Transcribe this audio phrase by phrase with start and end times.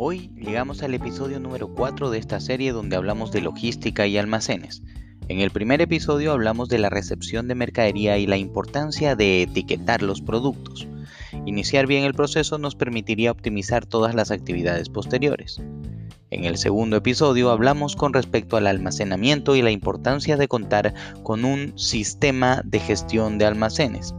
[0.00, 4.80] Hoy llegamos al episodio número 4 de esta serie donde hablamos de logística y almacenes.
[5.26, 10.02] En el primer episodio hablamos de la recepción de mercadería y la importancia de etiquetar
[10.02, 10.86] los productos.
[11.46, 15.60] Iniciar bien el proceso nos permitiría optimizar todas las actividades posteriores.
[16.30, 20.94] En el segundo episodio hablamos con respecto al almacenamiento y la importancia de contar
[21.24, 24.14] con un sistema de gestión de almacenes.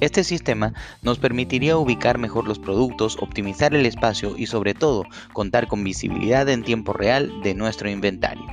[0.00, 5.68] Este sistema nos permitiría ubicar mejor los productos, optimizar el espacio y sobre todo contar
[5.68, 8.44] con visibilidad en tiempo real de nuestro inventario.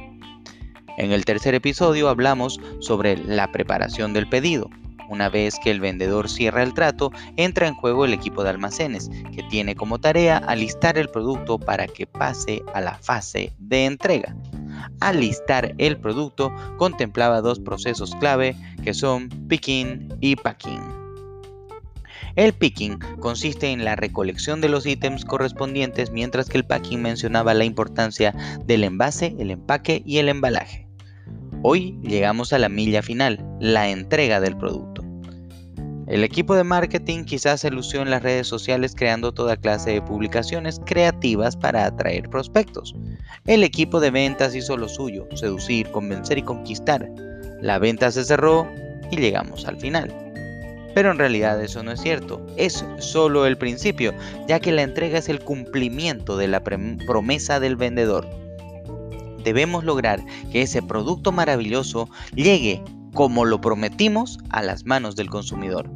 [0.97, 4.69] En el tercer episodio hablamos sobre la preparación del pedido.
[5.09, 9.09] Una vez que el vendedor cierra el trato, entra en juego el equipo de almacenes,
[9.35, 14.33] que tiene como tarea alistar el producto para que pase a la fase de entrega.
[15.01, 21.02] Alistar el producto contemplaba dos procesos clave que son picking y packing.
[22.35, 27.53] El picking consiste en la recolección de los ítems correspondientes, mientras que el packing mencionaba
[27.53, 28.33] la importancia
[28.65, 30.87] del envase, el empaque y el embalaje.
[31.61, 35.03] Hoy llegamos a la milla final, la entrega del producto.
[36.07, 40.01] El equipo de marketing quizás se lució en las redes sociales creando toda clase de
[40.01, 42.93] publicaciones creativas para atraer prospectos.
[43.45, 47.09] El equipo de ventas hizo lo suyo, seducir, convencer y conquistar.
[47.61, 48.69] La venta se cerró
[49.11, 50.22] y llegamos al final.
[50.93, 54.13] Pero en realidad eso no es cierto, es solo el principio,
[54.47, 58.27] ya que la entrega es el cumplimiento de la promesa del vendedor.
[59.43, 62.81] Debemos lograr que ese producto maravilloso llegue
[63.13, 65.89] como lo prometimos a las manos del consumidor.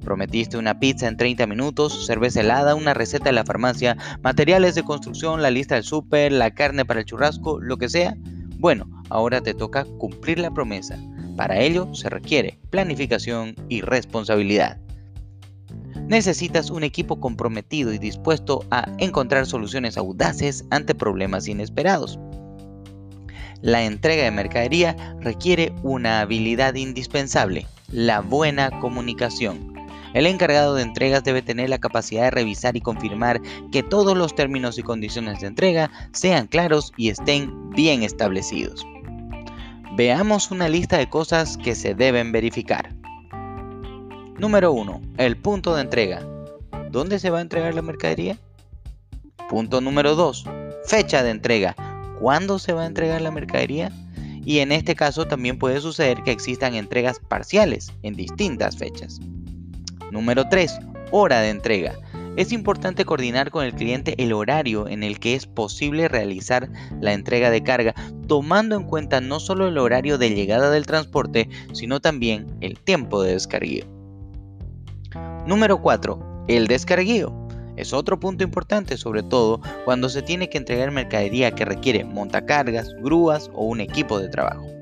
[0.00, 4.84] Prometiste una pizza en 30 minutos, cerveza helada, una receta de la farmacia, materiales de
[4.84, 8.16] construcción, la lista del súper, la carne para el churrasco, lo que sea.
[8.58, 10.98] Bueno, ahora te toca cumplir la promesa.
[11.38, 14.76] Para ello se requiere planificación y responsabilidad.
[16.08, 22.18] Necesitas un equipo comprometido y dispuesto a encontrar soluciones audaces ante problemas inesperados.
[23.62, 29.74] La entrega de mercadería requiere una habilidad indispensable, la buena comunicación.
[30.14, 33.40] El encargado de entregas debe tener la capacidad de revisar y confirmar
[33.70, 38.84] que todos los términos y condiciones de entrega sean claros y estén bien establecidos.
[39.98, 42.94] Veamos una lista de cosas que se deben verificar.
[44.38, 45.02] Número 1.
[45.16, 46.24] El punto de entrega.
[46.92, 48.38] ¿Dónde se va a entregar la mercadería?
[49.48, 50.44] Punto número 2.
[50.86, 51.74] Fecha de entrega.
[52.20, 53.90] ¿Cuándo se va a entregar la mercadería?
[54.44, 59.18] Y en este caso también puede suceder que existan entregas parciales en distintas fechas.
[60.12, 60.78] Número 3.
[61.10, 61.96] Hora de entrega.
[62.38, 67.12] Es importante coordinar con el cliente el horario en el que es posible realizar la
[67.12, 67.96] entrega de carga,
[68.28, 73.24] tomando en cuenta no solo el horario de llegada del transporte, sino también el tiempo
[73.24, 73.86] de descarguío.
[75.48, 76.44] Número 4.
[76.46, 77.34] El descarguío.
[77.76, 82.94] Es otro punto importante, sobre todo cuando se tiene que entregar mercadería que requiere montacargas,
[83.02, 84.77] grúas o un equipo de trabajo.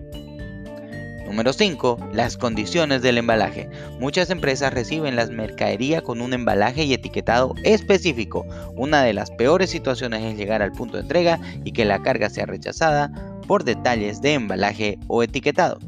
[1.27, 2.11] Número 5.
[2.13, 3.69] Las condiciones del embalaje.
[3.99, 8.47] Muchas empresas reciben las mercadería con un embalaje y etiquetado específico.
[8.77, 12.31] Una de las peores situaciones es llegar al punto de entrega y que la carga
[12.31, 13.11] sea rechazada
[13.49, 15.81] por detalles de embalaje o etiquetado.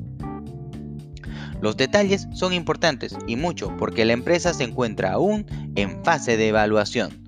[1.60, 6.48] Los detalles son importantes y mucho porque la empresa se encuentra aún en fase de
[6.48, 7.27] evaluación.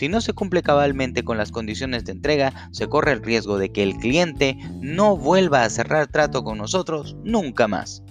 [0.00, 3.70] Si no se cumple cabalmente con las condiciones de entrega, se corre el riesgo de
[3.70, 8.02] que el cliente no vuelva a cerrar trato con nosotros nunca más.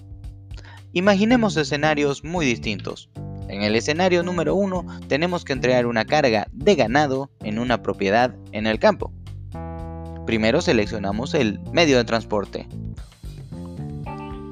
[0.94, 3.10] Imaginemos escenarios muy distintos.
[3.48, 8.36] En el escenario número 1 tenemos que entregar una carga de ganado en una propiedad
[8.52, 9.12] en el campo.
[10.28, 12.68] Primero seleccionamos el medio de transporte.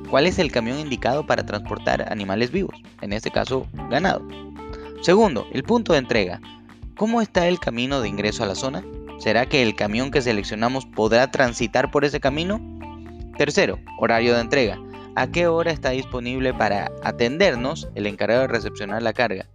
[0.09, 2.81] ¿Cuál es el camión indicado para transportar animales vivos?
[3.03, 4.27] En este caso, ganado.
[5.03, 6.41] Segundo, el punto de entrega.
[6.97, 8.83] ¿Cómo está el camino de ingreso a la zona?
[9.19, 12.59] ¿Será que el camión que seleccionamos podrá transitar por ese camino?
[13.37, 14.79] Tercero, horario de entrega.
[15.15, 19.45] ¿A qué hora está disponible para atendernos el encargado de recepcionar la carga?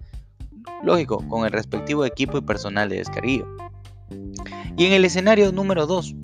[0.84, 3.48] Lógico, con el respectivo equipo y personal de descarguillo.
[4.76, 6.14] Y en el escenario número 2,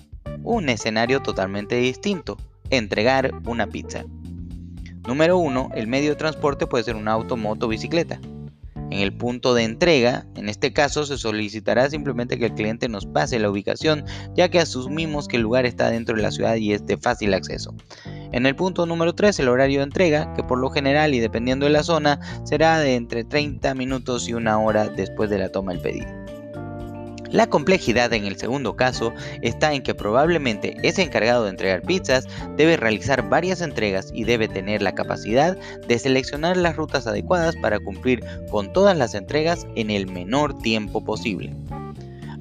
[0.44, 2.37] un escenario totalmente distinto,
[2.71, 4.05] entregar una pizza.
[5.05, 8.21] Número 1, el medio de transporte puede ser un auto, moto, bicicleta.
[8.90, 13.05] En el punto de entrega, en este caso se solicitará simplemente que el cliente nos
[13.05, 14.05] pase la ubicación,
[14.35, 17.35] ya que asumimos que el lugar está dentro de la ciudad y es de fácil
[17.35, 17.75] acceso.
[18.32, 21.67] En el punto número 3, el horario de entrega, que por lo general y dependiendo
[21.67, 25.73] de la zona, será de entre 30 minutos y una hora después de la toma
[25.73, 26.18] del pedido.
[27.30, 32.26] La complejidad en el segundo caso está en que probablemente ese encargado de entregar pizzas
[32.56, 37.80] debe realizar varias entregas y debe tener la capacidad de seleccionar las rutas adecuadas para
[37.80, 41.54] cumplir con todas las entregas en el menor tiempo posible.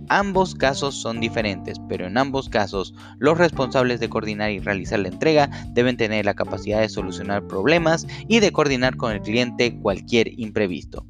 [0.10, 5.10] Ambos casos son diferentes, pero en ambos casos los responsables de coordinar y realizar la
[5.10, 10.40] entrega deben tener la capacidad de solucionar problemas y de coordinar con el cliente cualquier
[10.40, 11.06] imprevisto.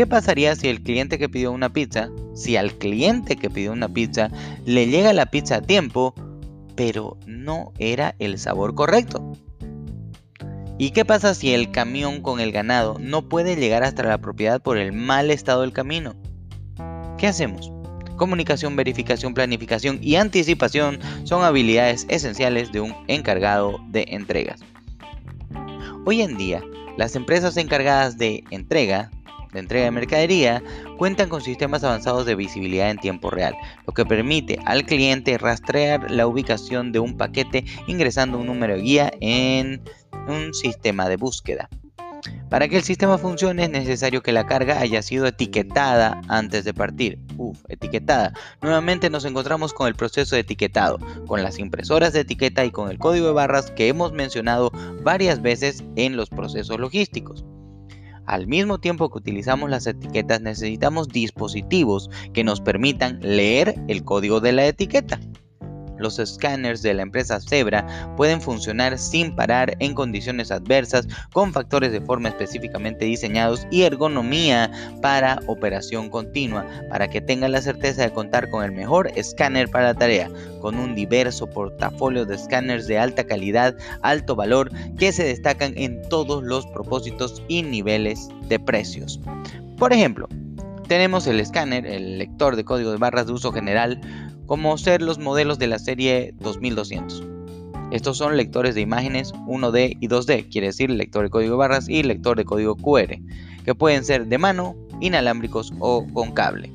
[0.00, 3.86] ¿Qué pasaría si el cliente que pidió una pizza, si al cliente que pidió una
[3.86, 4.30] pizza
[4.64, 6.14] le llega la pizza a tiempo,
[6.74, 9.30] pero no era el sabor correcto?
[10.78, 14.62] ¿Y qué pasa si el camión con el ganado no puede llegar hasta la propiedad
[14.62, 16.14] por el mal estado del camino?
[17.18, 17.70] ¿Qué hacemos?
[18.16, 24.60] Comunicación, verificación, planificación y anticipación son habilidades esenciales de un encargado de entregas.
[26.06, 26.62] Hoy en día,
[26.96, 29.10] las empresas encargadas de entrega,
[29.52, 30.62] de entrega de mercadería,
[30.98, 33.54] cuentan con sistemas avanzados de visibilidad en tiempo real,
[33.86, 38.82] lo que permite al cliente rastrear la ubicación de un paquete ingresando un número de
[38.82, 39.82] guía en
[40.28, 41.68] un sistema de búsqueda.
[42.50, 46.74] Para que el sistema funcione es necesario que la carga haya sido etiquetada antes de
[46.74, 47.18] partir.
[47.36, 48.32] Uf, etiquetada.
[48.60, 52.90] Nuevamente nos encontramos con el proceso de etiquetado, con las impresoras de etiqueta y con
[52.90, 54.70] el código de barras que hemos mencionado
[55.02, 57.44] varias veces en los procesos logísticos.
[58.30, 64.38] Al mismo tiempo que utilizamos las etiquetas necesitamos dispositivos que nos permitan leer el código
[64.38, 65.18] de la etiqueta.
[66.00, 67.86] Los escáneres de la empresa Zebra
[68.16, 74.70] pueden funcionar sin parar en condiciones adversas con factores de forma específicamente diseñados y ergonomía
[75.02, 79.88] para operación continua para que tengan la certeza de contar con el mejor escáner para
[79.88, 80.30] la tarea,
[80.60, 86.00] con un diverso portafolio de escáneres de alta calidad, alto valor que se destacan en
[86.08, 89.20] todos los propósitos y niveles de precios.
[89.76, 90.28] Por ejemplo,
[90.90, 94.00] tenemos el escáner, el lector de código de barras de uso general,
[94.46, 97.22] como ser los modelos de la serie 2200.
[97.92, 101.88] Estos son lectores de imágenes 1D y 2D, quiere decir lector de código de barras
[101.88, 103.20] y lector de código QR,
[103.64, 106.72] que pueden ser de mano, inalámbricos o con cable.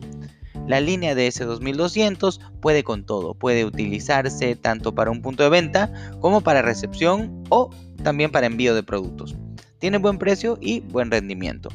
[0.65, 5.91] La línea de S2200 puede con todo, puede utilizarse tanto para un punto de venta
[6.21, 7.69] como para recepción o
[8.01, 9.35] también para envío de productos.
[9.79, 11.67] Tiene buen precio y buen rendimiento.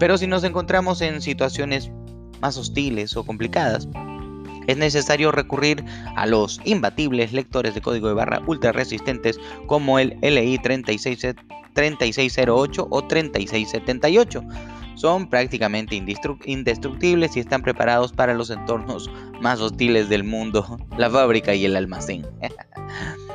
[0.00, 1.92] Pero si nos encontramos en situaciones
[2.40, 3.86] más hostiles o complicadas,
[4.66, 5.84] es necesario recurrir
[6.16, 13.04] a los imbatibles lectores de código de barra ultra resistentes como el LI 3608 o
[13.04, 14.42] 3678.
[14.94, 16.02] Son prácticamente
[16.46, 19.10] indestructibles y están preparados para los entornos
[19.40, 22.26] más hostiles del mundo, la fábrica y el almacén.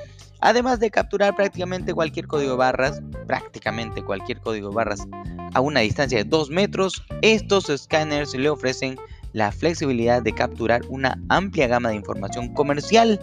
[0.46, 5.08] Además de capturar prácticamente cualquier código barras, prácticamente cualquier código barras
[5.56, 8.96] a una distancia de 2 metros, estos escáneres le ofrecen
[9.34, 13.20] la flexibilidad de capturar una amplia gama de información comercial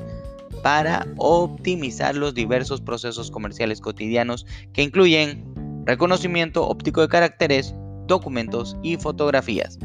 [0.65, 5.45] para optimizar los diversos procesos comerciales cotidianos que incluyen
[5.87, 7.73] reconocimiento óptico de caracteres,
[8.09, 9.79] documentos y fotografías.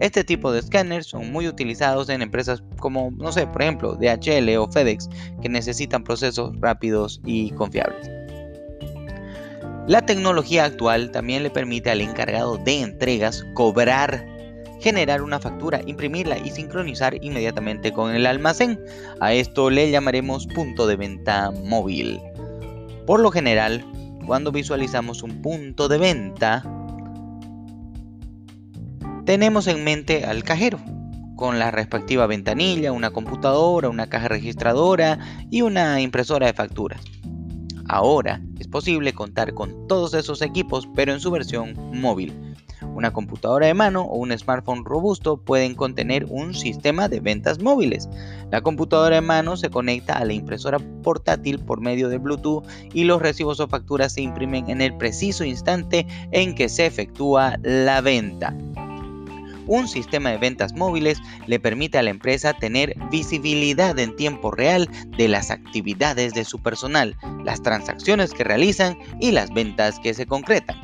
[0.00, 4.56] Este tipo de escáneres son muy utilizados en empresas como, no sé, por ejemplo, DHL
[4.56, 5.08] o FedEx,
[5.42, 8.08] que necesitan procesos rápidos y confiables.
[9.88, 14.24] La tecnología actual también le permite al encargado de entregas cobrar
[14.80, 18.78] generar una factura, imprimirla y sincronizar inmediatamente con el almacén.
[19.20, 22.20] A esto le llamaremos punto de venta móvil.
[23.06, 23.84] Por lo general,
[24.26, 26.62] cuando visualizamos un punto de venta,
[29.28, 30.80] tenemos en mente al cajero,
[31.36, 35.18] con la respectiva ventanilla, una computadora, una caja registradora
[35.50, 37.02] y una impresora de facturas.
[37.90, 42.32] Ahora es posible contar con todos esos equipos, pero en su versión móvil
[42.94, 48.08] una computadora de mano o un smartphone robusto pueden contener un sistema de ventas móviles.
[48.50, 53.04] La computadora de mano se conecta a la impresora portátil por medio de Bluetooth y
[53.04, 58.00] los recibos o facturas se imprimen en el preciso instante en que se efectúa la
[58.00, 58.56] venta.
[59.68, 64.88] Un sistema de ventas móviles le permite a la empresa tener visibilidad en tiempo real
[65.18, 70.24] de las actividades de su personal, las transacciones que realizan y las ventas que se
[70.24, 70.76] concretan.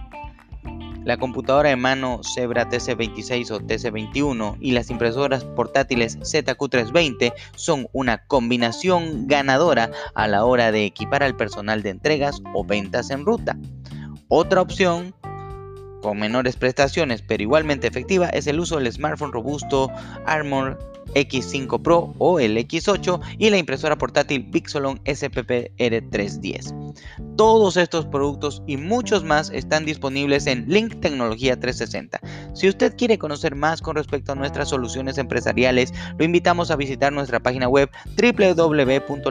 [1.04, 8.18] La computadora de mano Zebra TC26 o TC21 y las impresoras portátiles ZQ320 son una
[8.26, 13.56] combinación ganadora a la hora de equipar al personal de entregas o ventas en ruta.
[14.28, 15.14] Otra opción
[16.04, 19.90] con menores prestaciones pero igualmente efectiva es el uso del smartphone robusto
[20.26, 20.78] Armor
[21.14, 26.94] X5 Pro o el X8 y la impresora portátil Pixelon SPP R310.
[27.36, 32.20] Todos estos productos y muchos más están disponibles en Link Tecnología 360.
[32.54, 37.12] Si usted quiere conocer más con respecto a nuestras soluciones empresariales, lo invitamos a visitar
[37.12, 39.24] nuestra página web www.link.com.bo.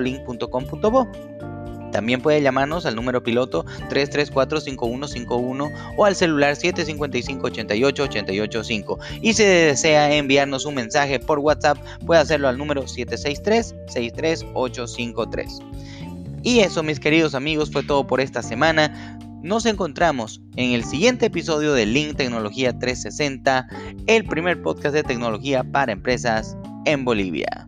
[1.94, 8.98] También puede llamarnos al número piloto 334-5151 o al celular 755-88-885.
[9.22, 15.62] Y si desea enviarnos un mensaje por WhatsApp, puede hacerlo al número 763-63853.
[16.42, 19.18] Y eso, mis queridos amigos, fue todo por esta semana.
[19.44, 23.68] Nos encontramos en el siguiente episodio de Link Tecnología 360,
[24.08, 27.68] el primer podcast de tecnología para empresas en Bolivia.